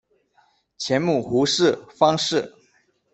[0.79, 2.55] 前母胡氏；方氏。